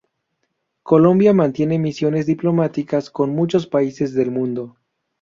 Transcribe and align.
Colombia 0.81 1.31
mantiene 1.31 1.77
misiones 1.77 2.25
diplomáticas 2.25 3.11
con 3.11 3.35
muchos 3.35 3.67
países 3.67 4.15
del 4.15 4.31
mundo. 4.31 4.75